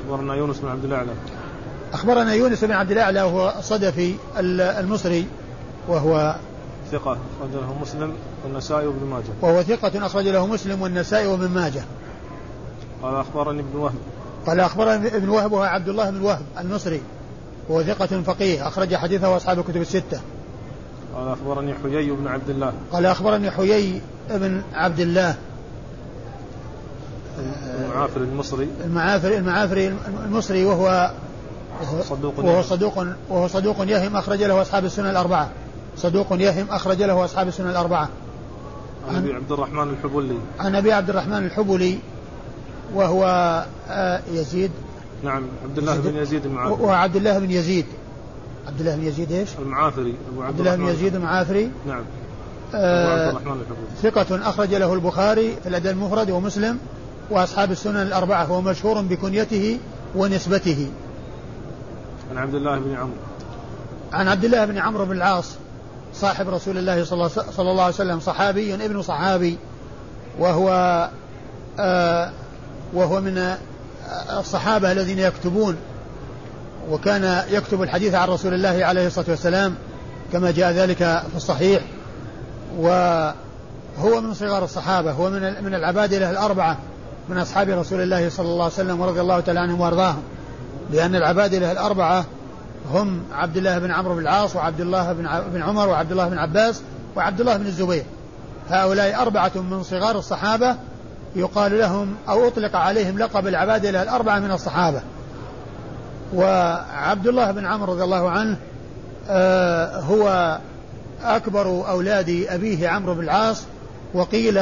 [0.04, 1.11] أخبرنا يونس بن عبد الأعلى.
[1.94, 5.26] أخبرنا يونس بن عبد الأعلى وهو صدفي المصري
[5.88, 6.37] وهو
[6.92, 8.12] ثقة أخرج له مسلم
[8.44, 9.24] والنسائي وابن ماجه.
[9.42, 11.83] وهو ثقة أخرج له مسلم والنسائي وابن ماجه.
[13.02, 13.94] قال أخبرني ابن وهب.
[14.46, 17.02] قال أخبرني ابن وهب وهو عبد الله بن وهب المصري
[17.68, 20.20] وهو ثقة فقيه أخرج حديثه أصحاب الكتب الستة.
[21.16, 22.72] قال أخبرني حيي بن عبد الله.
[22.92, 25.35] قال أخبرني حيي بن عبد الله.
[27.78, 28.68] المعافري المصري.
[28.85, 31.11] المعافري المعافري المصري وهو
[32.02, 35.50] صدوق وهو صدوق وهو صدوق يهم أخرج له أصحاب السنة الأربعة.
[35.96, 38.08] صدوق يهم أخرج له أصحاب السنة الأربعة.
[39.08, 40.38] عن أبي عبد الرحمن الحبلي.
[40.58, 41.98] عن أبي عبد الرحمن الحبلي
[42.94, 43.24] وهو
[43.88, 44.70] آه، يزيد.
[45.24, 46.46] نعم عبد الله بن يزيد.
[46.46, 46.82] المعافري.
[46.82, 47.87] وهو عبد الله بن يزيد.
[48.66, 51.70] عبد الله بن يزيد إيش؟ المعافري أبو عبد الله بن يزيد المعافري.
[51.87, 52.04] نعم.
[52.74, 53.62] آه عبد الرحمن
[54.02, 56.78] ثقة أخرج له البخاري في الأدب المفرد ومسلم
[57.30, 58.44] وأصحاب السنن الأربعة.
[58.44, 59.78] هو مشهور بكنيته
[60.16, 60.88] ونسبته.
[62.30, 63.16] عن عبد الله بن عمرو.
[64.12, 65.50] عن عبد الله بن عمرو بن العاص
[66.14, 69.58] صاحب رسول الله صلى الله عليه وسلم صحابي ابن صحابي
[70.38, 70.70] وهو
[71.78, 72.30] آه
[72.94, 73.56] وهو من
[74.38, 75.76] الصحابة الذين يكتبون
[76.90, 79.74] وكان يكتب الحديث عن رسول الله عليه الصلاة والسلام
[80.32, 80.98] كما جاء ذلك
[81.30, 81.82] في الصحيح
[82.78, 86.78] وهو من صغار الصحابة هو من من العبادلة الأربعة
[87.28, 90.22] من أصحاب رسول الله صلى الله عليه وسلم ورضي الله تعالى عنهم وأرضاهم
[90.90, 92.25] لأن العبادلة الأربعة
[92.92, 95.12] هم عبد الله بن عمرو بن العاص وعبد الله
[95.53, 96.83] بن عمر وعبد الله بن عباس
[97.16, 98.05] وعبد الله بن الزبير.
[98.70, 100.77] هؤلاء أربعة من صغار الصحابة
[101.37, 105.01] يقال لهم أو أطلق عليهم لقب العبادلة الأربعة من الصحابة.
[106.35, 108.57] وعبد الله بن عمرو رضي الله عنه
[109.29, 110.59] آه هو
[111.25, 113.62] أكبر أولاد أبيه عمرو بن العاص
[114.14, 114.59] وقيل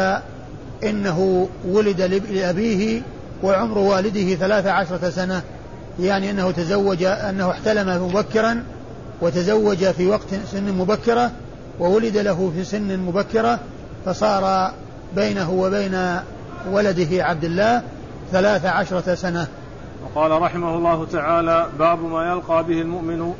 [0.84, 3.02] إنه ولد لأبيه
[3.42, 5.42] وعمر والده ثلاث عشرة سنة.
[6.00, 8.64] يعني أنه تزوج أنه احتلم مبكرا
[9.20, 11.30] وتزوج في وقت سن مبكرة
[11.80, 13.58] وولد له في سن مبكرة
[14.04, 14.72] فصار
[15.16, 16.20] بينه وبين
[16.70, 17.82] ولده عبد الله
[18.32, 19.46] ثلاث عشرة سنة.
[20.04, 23.34] وقال رحمه الله تعالى باب ما يلقى به المؤمن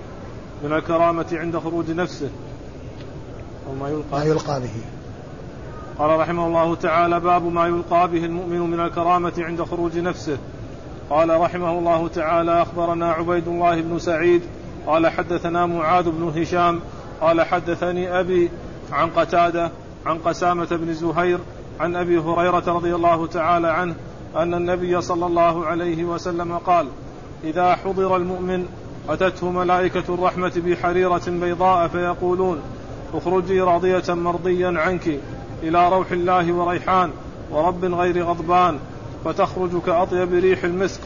[0.64, 2.28] من الكرامة عند خروج نفسه.
[3.68, 4.84] أو ما يلقى ما يلقى به.
[5.98, 10.38] قال رحمه الله تعالى باب ما يلقى به المؤمن من الكرامة عند خروج نفسه.
[11.12, 14.42] قال رحمه الله تعالى أخبرنا عبيد الله بن سعيد
[14.86, 16.80] قال حدثنا معاذ بن هشام
[17.20, 18.50] قال حدثني أبي
[18.92, 19.70] عن قتادة
[20.06, 21.38] عن قسامة بن زهير
[21.80, 23.94] عن أبي هريرة رضي الله تعالى عنه
[24.36, 26.86] أن النبي صلى الله عليه وسلم قال
[27.44, 28.66] إذا حضر المؤمن
[29.08, 32.60] أتته ملائكة الرحمة بحريرة بيضاء فيقولون
[33.14, 35.18] اخرجي راضية مرضيا عنك
[35.62, 37.10] إلى روح الله وريحان
[37.50, 38.78] ورب غير غضبان
[39.24, 41.00] فتخرج كأطيب ريح المسك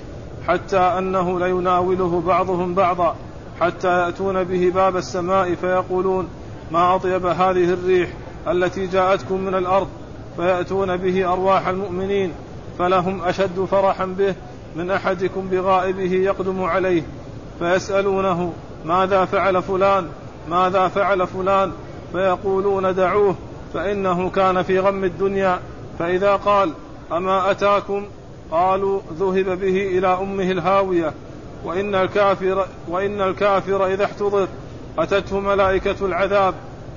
[0.49, 3.17] حتى أنه ليناوله بعضهم بعضا
[3.61, 6.29] حتى يأتون به باب السماء فيقولون
[6.71, 8.09] ما أطيب هذه الريح
[8.49, 9.89] التي جاءتكم من الأرض؟
[10.37, 12.33] فيأتون به أرواح المؤمنين
[12.79, 14.35] فلهم أشد فرحا به
[14.77, 17.03] من أحدكم بغائبه يقدم عليه
[17.59, 18.53] فيسألونه
[18.85, 20.07] ماذا فعل فلان؟
[20.49, 21.73] ماذا فعل فلان؟
[22.13, 23.35] فيقولون دعوه
[23.75, 25.61] فإنه كان في غم الدنيا.
[25.99, 26.73] فإذا قال
[27.13, 28.07] أما أتاكم
[28.51, 31.15] قالوا ذهب به إلى أمه الهاوية
[31.65, 34.49] وإن الكافر وإن الكافر إذا احتضر
[34.99, 36.55] أتته ملائكة العذاب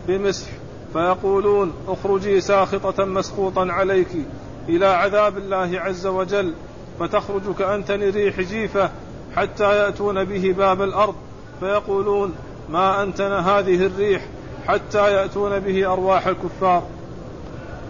[0.08, 0.48] بمسح
[0.94, 4.08] فيقولون اخرجي ساخطة مسخوطا عليك
[4.70, 6.54] إلى عذاب الله عز وجل
[7.00, 8.90] فتخرج كأنتن ريح جيفة
[9.36, 11.16] حتى يأتون به باب الأرض
[11.60, 12.36] فيقولون
[12.70, 14.22] ما أنتن هذه الريح
[14.68, 16.84] حتى يأتون به أرواح الكفار.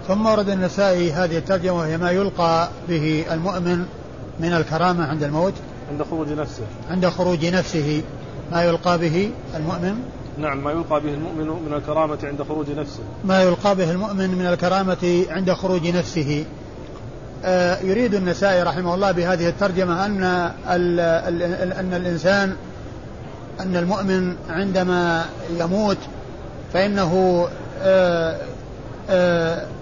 [0.09, 3.85] ثم ورد النسائي هذه الترجمة وهي ما يلقى به المؤمن
[4.39, 5.53] من الكرامة عند الموت.
[5.91, 6.63] عند خروج نفسه.
[6.91, 8.01] عند خروج نفسه
[8.51, 9.95] ما يلقى به المؤمن؟
[10.37, 12.99] نعم ما يلقى به المؤمن من الكرامة عند خروج نفسه.
[13.25, 16.45] ما يلقى به المؤمن من الكرامة عند خروج نفسه.
[17.45, 20.23] آه يريد النسائي رحمه الله بهذه الترجمة أن
[20.69, 22.55] ال ال أن الإنسان
[23.59, 25.25] أن المؤمن عندما
[25.59, 25.97] يموت
[26.73, 27.47] فإنه
[27.81, 28.37] آه
[29.09, 29.78] آه آه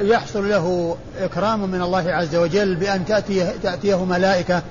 [0.00, 4.62] يحصل له إكرام من الله عز وجل بأن تأتيه, تأتيه ملائكة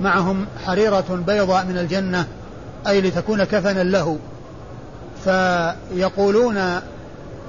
[0.00, 2.26] معهم حريرة بيضاء من الجنة
[2.86, 4.18] أي لتكون كفنا له.
[5.24, 6.80] فيقولون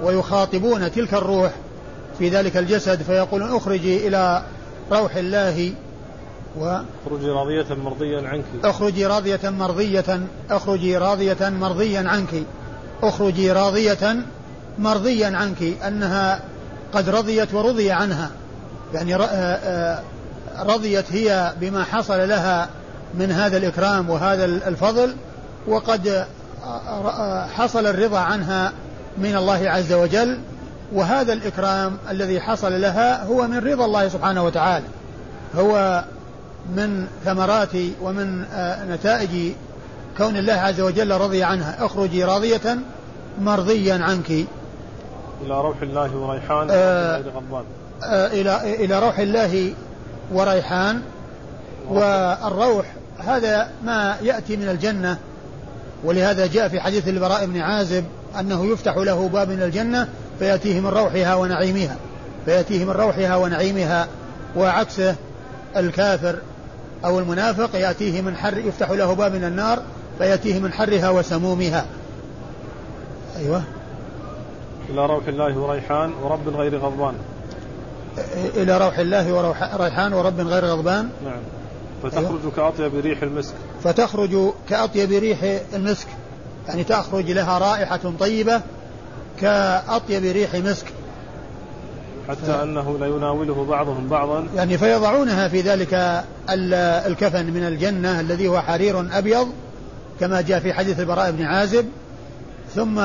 [0.04, 1.52] ويخاطبون تلك الروح
[2.20, 4.44] في ذلك الجسد فيقولون اخرجي إلى
[4.92, 5.74] روح الله
[6.60, 8.44] و اخرجي راضية مرضيا عنك.
[8.64, 10.20] اخرجي راضية مرضية
[10.52, 12.44] اخرجي راضية مرضيا عنك.
[13.04, 14.16] اخرجي راضية
[14.80, 16.42] مرضيا عنك أنها
[16.96, 18.30] قد رضيت ورضي عنها.
[18.94, 20.04] يعني آه، آه،
[20.60, 22.70] رضيت هي بما حصل لها
[23.14, 25.16] من هذا الإكرام وهذا الفضل
[25.68, 26.26] وقد
[27.56, 28.72] حصل الرضا عنها
[29.18, 30.40] من الله عز وجل
[30.94, 34.86] وهذا الإكرام الذي حصل لها هو من رضا الله سبحانه وتعالى.
[35.56, 36.04] هو
[36.76, 39.54] من ثمرات ومن آه، نتائج
[40.18, 41.86] كون الله عز وجل رضي عنها.
[41.86, 42.78] اخرجي راضية
[43.42, 44.46] مرضيا عنك.
[45.42, 47.64] إلى روح الله وريحان آه غضبان
[48.04, 49.74] آه إلى إلى روح الله
[50.34, 51.02] وريحان.
[51.90, 52.86] والروح
[53.20, 55.18] هذا ما يأتي من الجنة.
[56.04, 58.06] ولهذا جاء في حديث البراء بن عازب
[58.40, 60.08] أنه يفتح له باب من الجنة
[60.40, 61.96] فيأتيه من روحها ونعيمها
[62.46, 64.08] فيأتيه من روحها ونعيمها.
[64.56, 65.16] وعكسه
[65.78, 66.36] الكافر
[67.06, 69.82] أو المنافق يأتيه من حر يفتح له باب من النار
[70.18, 71.86] فيأتيه من حرها وسمومها.
[73.38, 73.64] أيوة.
[74.90, 77.16] إلى روح الله وريحان ورب غير غضبان.
[78.56, 79.34] إلى روح الله
[79.80, 81.10] وريحان ورب غير غضبان.
[81.26, 81.40] نعم.
[82.04, 82.52] فتخرج أيوة.
[82.56, 83.54] كأطيب ريح المسك.
[83.84, 85.38] فتخرج كأطيب ريح
[85.74, 86.08] المسك.
[86.68, 88.62] يعني تخرج لها رائحة طيبة
[89.42, 90.86] كأطيب ريح مسك.
[92.30, 92.50] حتى ف...
[92.50, 94.48] أنه ليناوله بعضهم بعضا.
[94.56, 96.24] يعني فيضعونها في ذلك
[97.08, 99.48] الكفن من الجنة الذي هو حرير أبيض
[100.20, 101.86] كما جاء في حديث البراء بن عازب.
[102.76, 103.00] ثم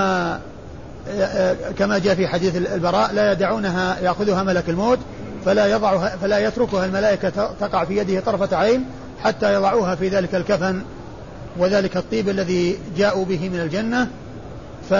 [1.79, 4.99] كما جاء في حديث البراء لا يدعونها يأخذها ملك الموت
[5.44, 8.85] فلا يضعها فلا يتركها الملائكة تقع في يده طرفة عين
[9.25, 10.83] حتى يضعوها في ذلك الكفن
[11.59, 14.09] وذلك الطيب الذي جاءوا به من الجنة.
[14.90, 14.94] ف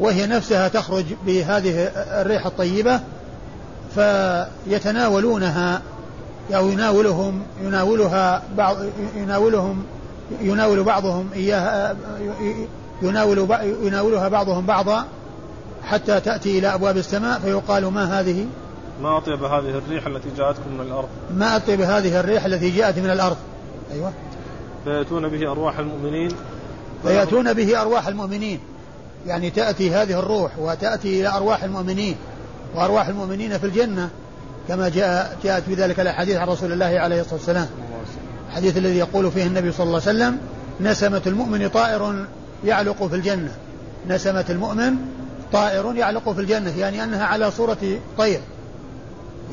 [0.00, 3.00] وهي نفسها تخرج بهذه الريح الطيبة
[3.94, 5.82] فيتناولونها
[6.54, 8.76] أو يناولهم يناولها بعض
[9.16, 9.84] يناولهم
[10.40, 11.96] يناول بعضهم إياها
[13.02, 13.48] يناول
[13.82, 15.04] يناولها بعضهم بعضا
[15.84, 18.46] حتى تأتي إلى أبواب السماء فيقال ما هذه؟
[19.02, 23.10] ما أطيب هذه الريح التي جاءتكم من الأرض؟ ما أطيب هذه الريح التي جاءت من
[23.10, 23.36] الأرض؟
[23.92, 24.12] أيوة.
[24.84, 26.30] فيأتون به أرواح المؤمنين.
[27.02, 28.60] فيأتون به أرواح المؤمنين.
[29.26, 32.16] يعني تأتي هذه الروح وتأتي إلى أرواح المؤمنين
[32.74, 34.10] وأرواح المؤمنين في الجنة
[34.68, 37.68] كما جاء جاءت في ذلك الأحاديث عن رسول الله عليه الصلاة والسلام.
[38.48, 40.38] الحديث الذي يقول فيه النبي صلى الله عليه وسلم
[40.80, 42.26] نسمة المؤمن طائر
[42.64, 43.52] يعلق في الجنة.
[44.08, 44.96] نسمة المؤمن
[45.52, 47.78] طائر يعلق في الجنة يعني أنها على صورة
[48.18, 48.40] طير.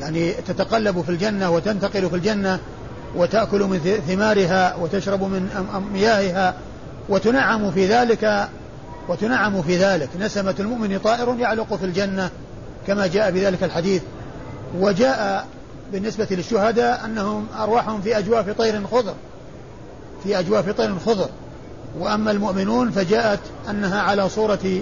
[0.00, 2.60] يعني تتقلب في الجنة وتنتقل في الجنة
[3.16, 5.48] وتأكل من ثمارها وتشرب من
[5.92, 6.54] مياهها
[7.08, 8.48] وتنعم في ذلك
[9.08, 10.08] وتنعم في ذلك.
[10.20, 12.30] نسمة المؤمن طائر يعلق في الجنة
[12.86, 14.02] كما جاء بذلك الحديث.
[14.78, 15.46] وجاء
[15.92, 19.14] بالنسبة للشهداء أنهم أرواحهم في أجواف طير خضر.
[20.24, 21.28] في أجواف طير خضر.
[21.98, 24.80] وأما المؤمنون فجاءت أنها على صورة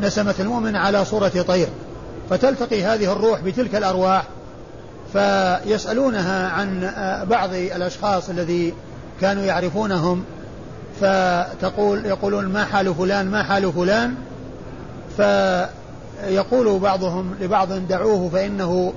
[0.00, 1.68] نسمة المؤمن على صورة طير.
[2.30, 4.24] فتلتقي هذه الروح بتلك الأرواح
[5.12, 6.92] فيسألونها عن
[7.30, 8.74] بعض الأشخاص الذي
[9.20, 10.24] كانوا يعرفونهم
[11.00, 14.14] فتقول يقولون ما حال فلان ما حال فلان؟
[15.16, 18.92] فيقول بعضهم لبعض دعوه فإنه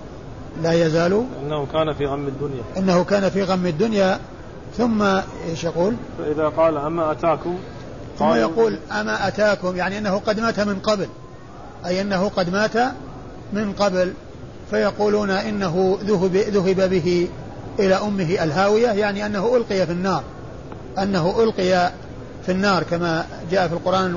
[0.63, 2.63] لا يزال إنه كان في غم الدنيا.
[2.77, 4.19] إنه كان في غم الدنيا.
[4.77, 5.01] ثم
[5.49, 7.57] إيش يقول؟ فإذا قال أما أتاكم
[8.19, 11.07] ثم يقول أما أتاكم يعني أنه قد مات من قبل
[11.85, 12.77] أي أنه قد مات
[13.53, 14.13] من قبل
[14.69, 17.27] فيقولون إنه ذهب, ذهب به
[17.79, 20.23] إلى أمه الهاوية يعني أنه ألقي في النار
[20.97, 21.91] أنه ألقي
[22.45, 24.15] في النار كما جاء في القرآن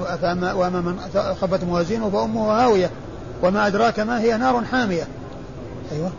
[0.55, 0.99] وأما من
[1.41, 2.91] خفت موازينه فأمه هاوية
[3.43, 5.07] وما أدراك ما هي نار حامية
[5.93, 6.11] أيوة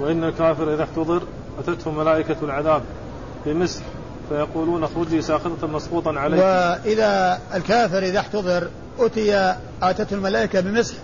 [0.00, 1.22] وإن الكافر إذا احتضر
[1.58, 2.82] أتته ملائكة العذاب
[3.46, 3.82] بمسح
[4.28, 6.40] فيقولون اخرجي ساخطة مسقوطا عليك.
[6.40, 10.94] وإذا الكافر إذا احتضر أتي آتته الملائكة بمسح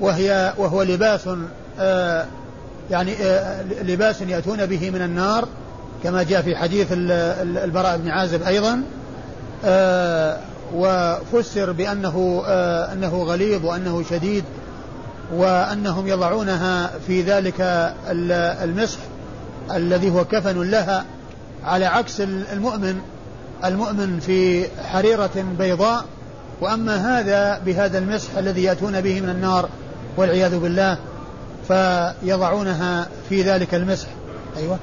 [0.00, 1.28] وهي وهو لباس
[1.78, 2.26] آه
[2.90, 5.48] يعني آه لباس يأتون به من النار
[6.02, 8.82] كما جاء في حديث البراء بن عازب أيضا.
[9.64, 10.36] آه
[10.74, 12.42] وفسر بأنه
[12.92, 14.44] أنه غليظ وأنه شديد
[15.34, 17.54] وأنهم يضعونها في ذلك
[18.62, 18.98] المسح.
[19.76, 21.04] الذي هو كفن لها
[21.64, 23.00] على عكس المؤمن
[23.64, 26.04] المؤمن في حريرة بيضاء
[26.60, 29.68] وأما هذا بهذا المسح الذي يأتون به من النار
[30.16, 30.98] والعياذ بالله
[31.68, 34.08] فيضعونها في ذلك المسح.
[34.56, 34.78] أيوة.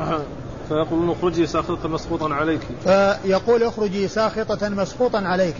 [0.68, 2.60] فيقولون اخرجي ساخطة مسقوطا عليك.
[2.84, 5.56] فيقول اخرجي ساخطة مسقوطا عليك.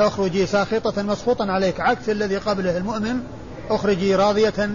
[0.00, 1.80] اخرجي ساخطة مسقوطا عليك.
[1.80, 3.20] عكس الذي قبله المؤمن
[3.70, 4.70] اخرجي راضية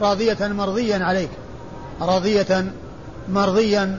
[0.00, 1.30] راضية مرضيا عليك.
[2.00, 2.72] راضية
[3.28, 3.98] مرضيا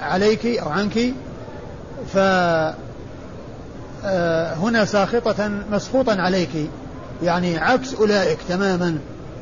[0.00, 1.14] عليك أو عنك.
[2.14, 2.18] ف
[4.04, 6.70] آه، هنا ساخطة مسخوطا عليك.
[7.22, 8.98] يعني عكس أولئك تماما.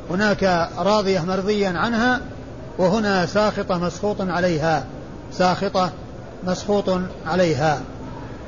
[0.09, 2.21] هناك راضية مرضيا عنها
[2.77, 4.85] وهنا ساخطة مسخوط عليها.
[5.33, 5.91] ساخطة
[6.43, 7.81] مسخوط عليها.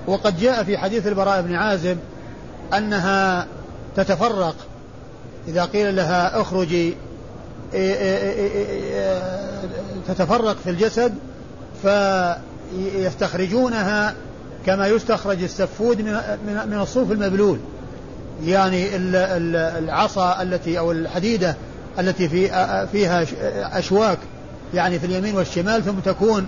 [0.07, 1.97] وقد جاء في حديث البراء بن عازب
[2.73, 3.47] أنها
[3.95, 4.55] تتفرق.
[5.47, 6.97] إذا قيل لها اخرجي
[10.07, 11.13] تتفرق في الجسد
[11.83, 14.13] فيستخرجونها
[14.65, 16.13] كما يستخرج السفود من
[16.69, 17.59] من الصوف المبلول.
[18.45, 21.55] يعني العصا التي أو الحديدة
[21.99, 22.47] التي في
[22.91, 23.25] فيها
[23.79, 24.17] أشواك
[24.73, 26.47] يعني في اليمين والشمال ثم تكون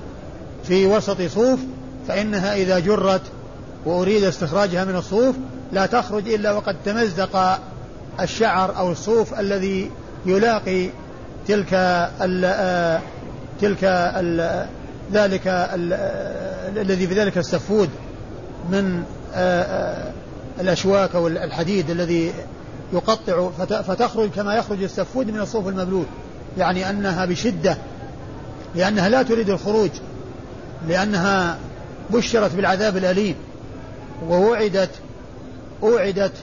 [0.64, 1.60] في وسط صوف
[2.08, 3.22] فإنها إذا جرت
[3.86, 5.36] وأريد استخراجها من الصوف
[5.72, 7.60] لا تخرج إلا وقد تمزق
[8.20, 9.92] الشعر أو الصوف الذي
[10.26, 10.90] يلاقي
[11.50, 11.74] تلك
[12.22, 13.00] ال
[13.62, 14.66] تلك ال
[15.14, 15.42] ذلك
[16.78, 17.90] الذي في ذلك السفود
[18.70, 19.04] من
[20.60, 22.34] الأشواك أو الحديد الذي
[22.94, 23.50] يقطع
[23.82, 26.06] فتخرج كما يخرج السفود من الصوف المبلول.
[26.58, 27.78] يعني أنها بشدة
[28.76, 29.90] لأنها لا تريد الخروج
[30.88, 31.58] لأنها
[32.10, 33.36] بشرت بالعذاب الأليم
[34.30, 34.90] ووعدت
[35.84, 36.34] أوعدت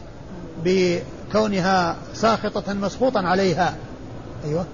[0.65, 3.75] بكونها ساخطة مسخوطا عليها.
[4.45, 4.67] أيوة.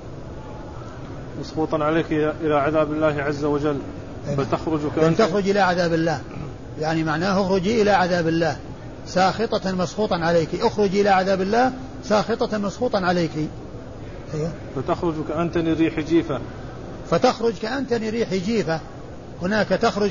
[1.43, 3.77] مسخوطا عليك إلى عذاب الله عز وجل.
[4.37, 6.21] فتخرج كأن تخرج إلى عذاب الله.
[6.81, 8.57] يعني معناه اخرجي إلى عذاب الله.
[9.07, 10.49] ساخطة مسخوطا عليك.
[10.61, 11.73] اخرجي إلى عذاب الله
[12.05, 13.31] ساخطة مسخوطا عليك.
[14.35, 14.53] أيوة.
[14.77, 16.41] فتخرج كأنتني ريح جيفة.
[17.11, 18.81] فتخرج كأنتني ريح جيفة.
[19.43, 20.11] هناك تخرج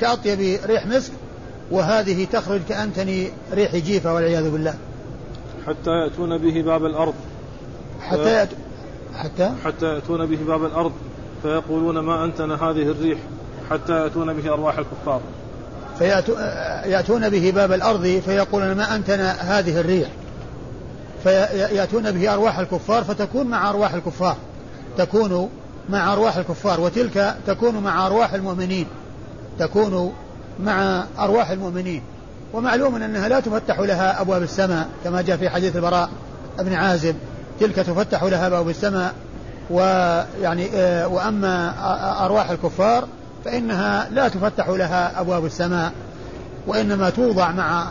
[0.00, 1.12] كأطيب ريح مسك
[1.70, 4.74] وهذه تخرج كأنتني ريح جيفة والعياذ بالله.
[5.66, 7.14] حتى يأتون به باب الأرض.
[8.00, 8.48] حتى يأت...
[9.18, 10.92] حتى حتى يأتون به باب الأرض
[11.42, 13.18] فيقولون ما أنتن هذه الريح
[13.70, 15.20] حتى يأتون به أرواح الكفار.
[15.98, 20.08] فيأتون به باب الأرض فيقولون ما أنتنا هذه الريح.
[21.22, 24.36] فيأتون به أرواح الكفار فتكون مع أرواح الكفار.
[24.98, 25.50] تكون
[25.88, 28.86] مع أرواح الكفار وتلك تكون مع أرواح المؤمنين.
[29.58, 30.12] تكون
[30.60, 32.02] مع أرواح المؤمنين.
[32.52, 36.10] ومعلوم أنها لا تفتح لها أبواب السماء كما جاء في حديث البراء
[36.58, 37.16] بن عازب.
[37.60, 39.14] تلك تفتح لها أبواب السماء
[39.70, 41.74] ويعني آه، وأما
[42.24, 43.08] أرواح الكفار
[43.44, 45.92] فإنها لا تفتح لها أبواب السماء
[46.66, 47.86] وإنما توضع مع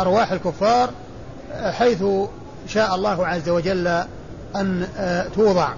[0.00, 0.90] أرواح الكفار
[1.62, 2.02] حيث
[2.70, 3.86] شاء الله عز وجل
[4.56, 4.86] أن
[5.34, 5.68] توضع.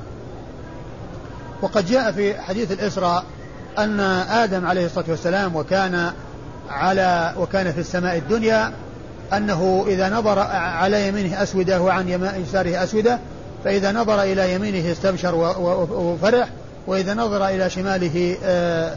[1.63, 3.25] وقد جاء في حديث الإسراء
[3.79, 4.01] أن
[4.31, 6.13] آدم عليه الصلاة والسلام وكان
[6.71, 8.73] على وكان في السماء الدنيا
[9.37, 12.09] أنه إذا نظر على يمينه أسودة وعن
[12.43, 13.19] يساره أسودة
[13.65, 15.35] فإذا نظر إلى يمينه استبشر
[15.93, 16.49] وفرح
[16.87, 18.95] وإذا نظر إلى شماله آه،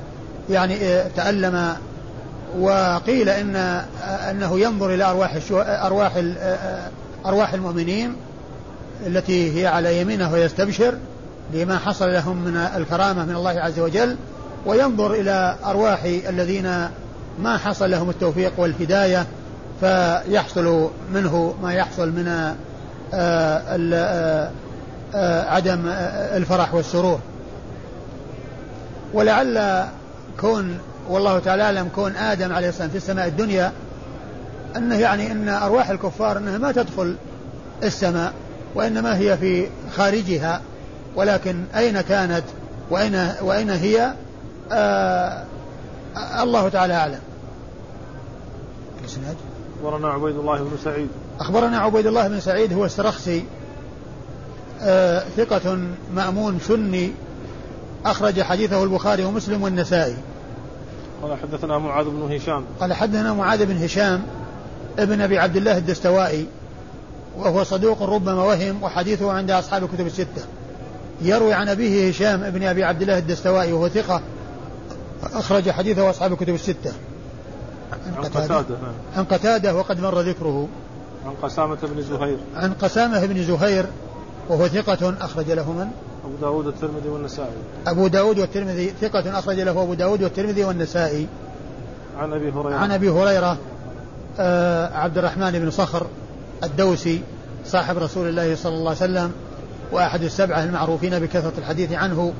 [0.49, 1.75] يعني آه، تألم
[2.59, 3.85] وقيل إن آه،
[4.31, 6.11] أنه ينظر إلى أرواح أرواح
[7.25, 8.15] أرواح المؤمنين
[9.07, 10.95] التي هي على يمينه ويستبشر
[11.53, 14.15] لما حصل لهم من الكرامة من الله عز وجل
[14.65, 16.87] وينظر إلى أرواح الذين
[17.39, 19.25] ما حصل لهم التوفيق والهداية
[19.81, 22.55] فيحصل منه ما يحصل من
[25.49, 25.81] عدم
[26.35, 27.19] الفرح والسرور.
[29.13, 29.85] ولعل
[30.39, 33.71] كون والله تعالى أعلم كون آدم عليه السلام في السماء الدنيا
[34.75, 37.15] أنه يعني إن أرواح الكفار إنها ما تدخل
[37.83, 38.33] السماء
[38.75, 40.61] وإنما هي في خارجها.
[41.15, 42.43] ولكن أين كانت؟
[42.89, 44.13] وأين وأين هي؟
[44.71, 45.43] آه
[46.41, 47.19] الله تعالى أعلم.
[49.85, 51.07] أخبرنا عبيد الله بن سعيد.
[51.39, 53.43] أخبرنا عبيد الله بن سعيد هو السرخسي.
[54.81, 55.77] آه ثقة
[56.15, 57.11] مأمون سني.
[58.05, 60.15] أخرج حديثه البخاري ومسلم والنسائي.
[61.21, 62.63] قال حدثنا معاذ بن هشام.
[62.79, 64.25] قال حدثنا معاذ بن هشام
[64.99, 66.47] ابن أبي عبد الله الدستوائي
[67.37, 70.45] وهو صدوق ربما وهم وحديثه عند أصحاب الكتب الستة.
[71.21, 74.21] يروي عن أبيه هشام ابن أبي عبد الله الدستوائي وهو ثقة
[75.33, 76.93] أخرج حديثه أصحاب الكتب الستة.
[78.17, 78.55] عن قتادة.
[78.55, 78.93] نعم.
[79.17, 80.67] عن قتادة وقد مر ذكره.
[81.25, 82.37] عن قسامة بن زهير.
[82.55, 83.85] عن قسامة بن زهير
[84.49, 85.87] وهو ثقة أخرج له من؟
[86.25, 87.57] أبو داود والترمذي والنسائي.
[87.87, 91.27] أبو داود والترمذي ثقة أخرج له أبو داود والترمذي والنسائي.
[92.17, 92.77] عن أبي هريرة.
[92.77, 93.57] عن أبي هريرة
[94.39, 96.07] آه عبد الرحمن بن صخر
[96.63, 97.21] الدوسي
[97.65, 99.31] صاحب رسول الله صلى الله عليه وسلم
[99.91, 102.33] وأحد السبعة المعروفين بكثرة الحديث عنه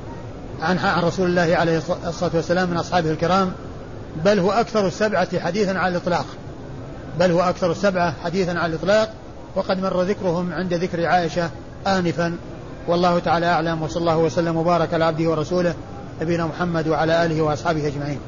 [0.60, 3.52] عن عن رسول الله عليه الصلاة والسلام من أصحابه الكرام.
[4.24, 6.26] بل هو أكثر السبعة حديثا على الإطلاق.
[7.18, 9.12] بل هو أكثر السبعة حديثا على الإطلاق.
[9.56, 11.50] وقد مر ذكرهم عند ذكر عائشة
[11.86, 12.36] آنفا.
[12.88, 13.82] والله تعالى أعلم.
[13.82, 15.74] وصلى الله وسلم وبارك على عبده ورسوله
[16.22, 18.20] نبينا محمد وعلى آله وأصحابه أجمعين.